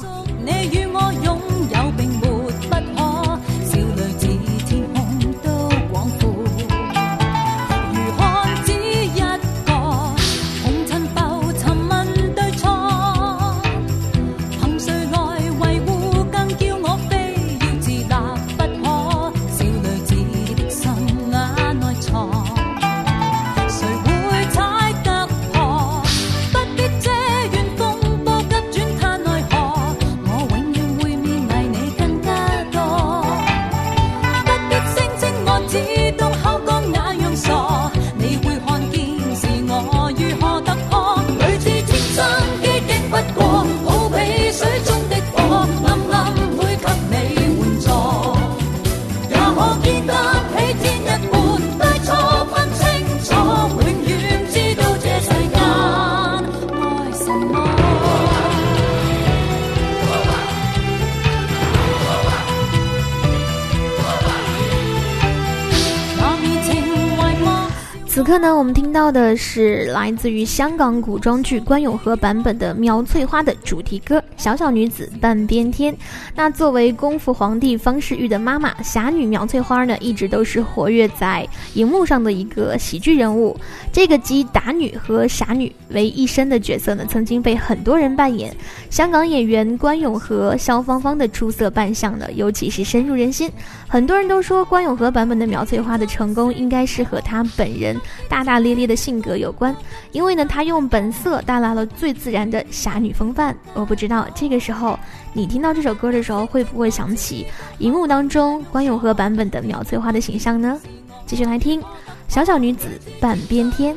[68.26, 75.94] 刻呢，我们听到的是来自于香港古装剧关咏荷版本的《苗翠花》的主题歌《小小女子半边天》。
[76.34, 83.56] 那作为功夫皇帝方世玉的妈妈，侠女苗翠花呢，一直都是活跃在荧幕上的一个喜剧人物。
[83.92, 88.52] 这个集打女和侠女为一身的角色呢，曾经被很多人扮演。
[88.90, 93.48] 香港演员关咏荷、萧芳芳的出色扮相呢，尤其是深入人心。
[93.86, 97.96] 很多人都说关咏荷版本的苗翠花的成功，应该是和她本人。
[98.28, 99.74] 大大咧咧的性格有关，
[100.12, 103.56] 因为呢，她用本色带来了最自然的侠女风范。
[103.74, 104.98] 我不知道这个时候
[105.32, 107.46] 你听到这首歌的时候，会不会想起
[107.78, 110.78] 荧幕当中关咏荷版本的苗翠花的形象呢？
[111.26, 111.82] 继续来听
[112.28, 112.86] 《小小女子
[113.20, 113.94] 半边天》。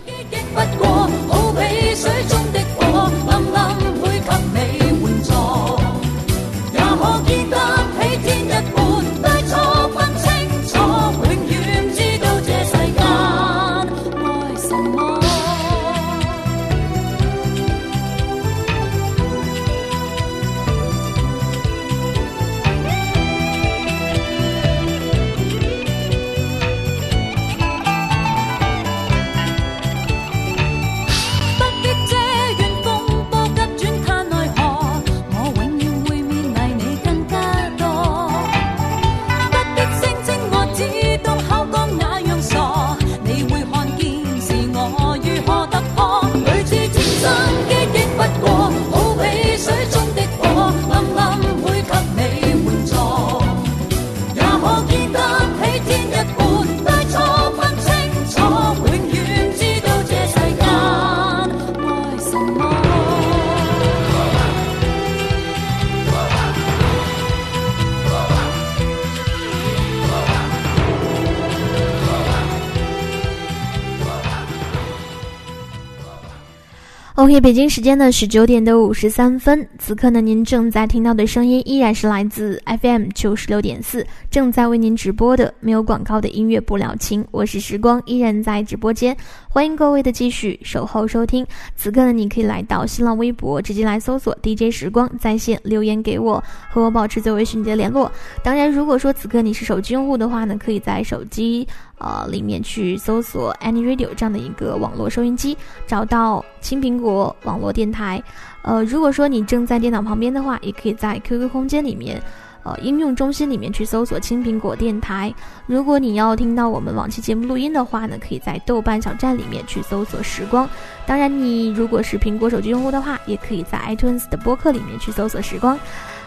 [77.41, 89.15] 北京时间的十九点的五十三分，此刻呢，您正在听到的声音依然是来自 FM 九十六点四，正在为您直播的没有广告的音乐不了情，我是时光，依然在直播间，
[89.47, 91.45] 欢迎各位的继续守候收听。
[91.77, 98.11] 此刻呢，你可以来到新浪微博，直接来搜索 DJ 时光在线留言给我，和我保持最为迅捷的联络。
[98.43, 101.65] 当然，如果说此刻你是手机用户的话呢，可以在手机。
[101.99, 108.21] 呃，里面去搜索 Any Radio 这样的一个网络收音机，找到青苹果网络电台。
[108.61, 112.21] 呃，如果说你正在电脑旁边的话，也可以在 QQ 空间里面，
[112.63, 115.33] 呃，应用中心里面去搜索青苹果电台。
[115.65, 120.67] 如果你要听到我们往期节目录音的话呢，可以在豆瓣小站里面去搜索时光。
[121.05, 125.79] 当然，你如果是苹果手机用户的话，也可以在 iTunes 的播客里面去搜索时光。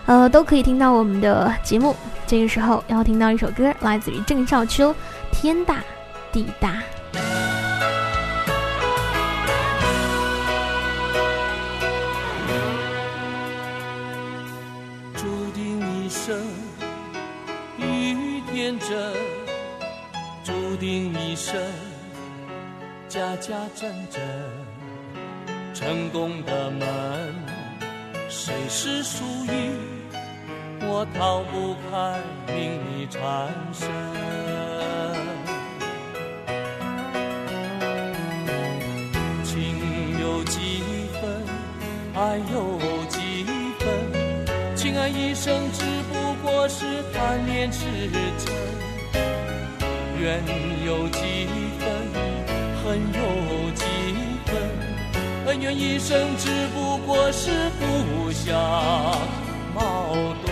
[0.05, 1.95] 呃，都可以听到我们的节目。
[2.27, 4.91] 这个时候要听到一首歌，来自于郑少秋，
[5.33, 5.83] 《天大
[6.31, 6.69] 地大》。
[15.17, 16.39] 注定一生
[17.77, 19.13] 遇天真，
[20.45, 21.61] 注定一生
[23.09, 24.23] 家家真真，
[25.75, 27.35] 成功的门，
[28.29, 29.77] 谁是输赢？
[30.85, 32.21] 我逃不开
[32.53, 33.89] 命运缠身，
[42.23, 43.45] 爱有几
[43.81, 48.49] 分，情爱一生只不过是贪恋痴嗔，
[50.21, 50.41] 怨
[50.87, 51.19] 有几
[51.81, 51.91] 分，
[52.85, 53.85] 恨有几
[54.47, 54.55] 分，
[55.47, 57.51] 恩怨一生只不过是
[57.81, 58.57] 互相
[59.75, 60.15] 矛
[60.47, 60.52] 盾。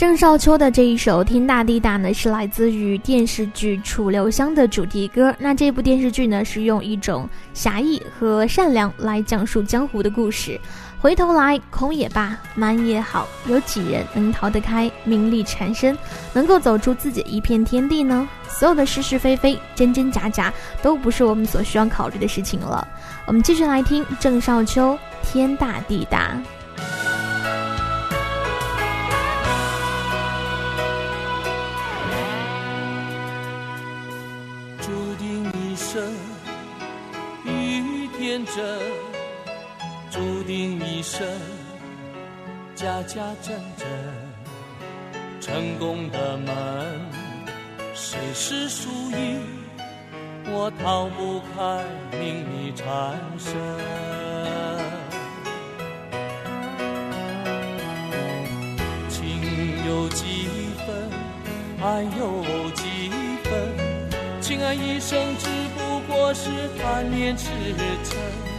[0.00, 5.34] 郑少秋的这一首《天大地大》呢，是来自于电视剧《楚留香》的主题歌。
[5.38, 10.58] 那这部电视剧呢，是用一种侠义和善良来讲述江湖的故事。
[10.98, 15.94] 回头来，空也罢，满也好，有几人能逃得开名利缠身，
[16.32, 18.26] 能够走出自己一片天地呢？
[18.48, 22.88] 所有的是是非非、真真假假，都不是我们所需要考虑的事情了。
[23.26, 26.40] 我们继续来听郑少秋《天大地大》。
[41.20, 41.28] 真
[42.74, 43.86] 假假真真。
[45.38, 46.56] 成功的门，
[47.92, 49.42] 谁是输赢？
[50.46, 51.84] 我逃不开
[52.18, 53.52] 命里缠身。
[59.10, 59.20] 情
[59.86, 60.48] 有几
[60.86, 61.10] 分，
[61.82, 63.10] 爱有几
[63.44, 63.52] 分？
[64.40, 66.48] 情爱一生只不过是
[66.78, 67.50] 贪恋痴
[68.04, 68.49] 嗔。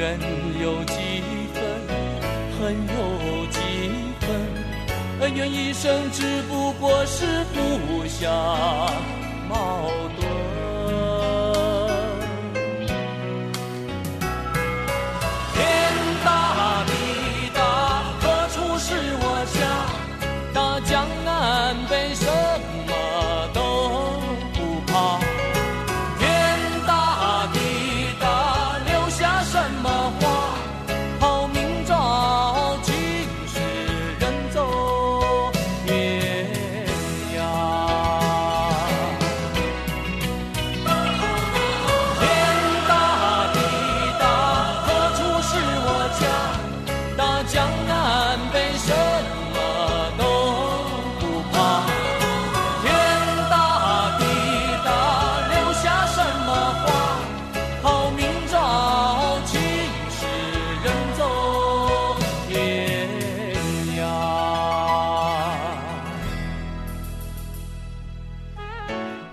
[0.00, 0.18] 怨
[0.62, 0.94] 有几
[1.52, 1.62] 分，
[2.58, 3.60] 恨有几
[4.18, 4.28] 分？
[5.20, 8.32] 恩怨一生只不过是互相
[9.46, 10.59] 矛盾。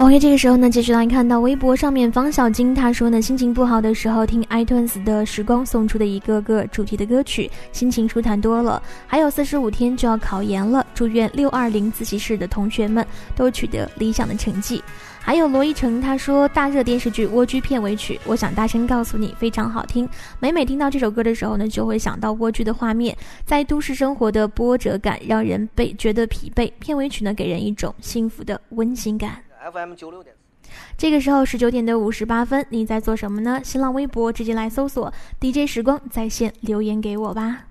[0.08, 8.82] OK，这个时候呢，继续来看到微博上面方小金他说呢，心情不好的时候听 iTunes 的时光送出的一个个主题的歌曲，心情舒坦多了。
[9.06, 13.06] 还有四十五天就要考研了，祝愿六二零自习室的同学们
[13.36, 14.82] 都取得理想的成绩。
[15.20, 20.08] 还有罗一成他说，大热电视剧《蜗居》片尾曲，我想大声告诉你，非常好听。
[20.40, 26.72] 每每听到这首歌的时候呢，就会想到蜗居的画面，在都市生活的波折感让人被觉得疲惫。
[26.80, 29.47] 片尾曲呢，给人一种幸福的温馨感。
[29.72, 30.70] FM 九六点四。
[30.98, 33.62] 这个时候十九点的五十八分，你在做什么呢？
[33.64, 37.64] 新浪微博直接来搜索 DJ 时光在线留言给我吧。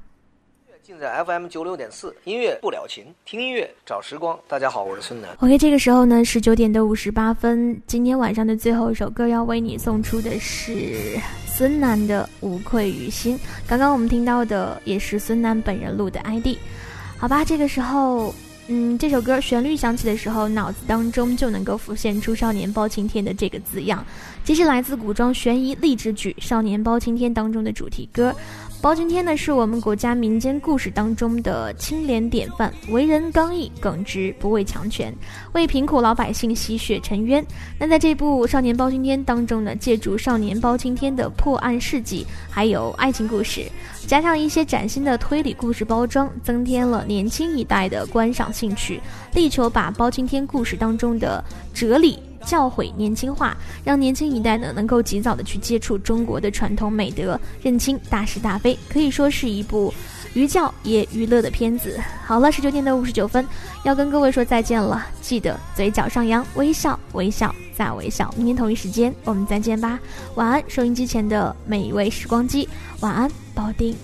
[0.83, 4.39] 尽在 FM 九六点四，音乐不了情，听音乐找时光。
[4.47, 5.37] 大家好，我是孙楠。
[5.41, 13.37] OK，这个时候呢，十九点的五十八分，今天晚上的最后一首歌要为你送出的是孙楠的《无愧于心》。
[13.67, 16.57] 刚刚我们听到的也是孙楠本人录的 ID。
[17.19, 18.33] 好吧，这个时候，
[18.69, 24.05] 嗯，这首歌旋律响起的时候，脑子当中就能够浮现出“少年包青天”的这个字样。
[24.47, 28.33] 这是来自古装悬疑励志剧《少年包青天》当中的主题歌。
[28.81, 35.13] 包青天呢，是我们国家民间故事当中的清廉典范，为人刚毅耿直，不畏强权，
[35.53, 37.45] 为贫苦老百姓洗血沉冤。
[37.77, 43.65] 那在这部《少年包青天》当中呢，借助少年包青天的破案事迹，还有爱情故事，
[44.07, 49.01] 加上一些崭新的推理故事包装，增添了年轻一代的观赏兴趣，
[49.35, 51.45] 力求把包青天故事当中的
[51.75, 52.17] 哲理。
[52.45, 59.93] 教诲年轻化，让年轻一代呢能够及早的去接触中国的传统美德，认清大是大非，可以说是一部
[60.35, 61.99] 寓教也娱乐的片子。
[62.25, 63.47] 好了，十九点的五十九分，
[63.85, 68.33] 要跟各位说再见了，记得嘴角上扬，微笑，微笑再微笑。
[68.37, 69.99] 明天同一时间我们再见吧，
[70.35, 72.69] 晚安，收音机前的每一位时光机，
[73.01, 73.97] 晚安，保定。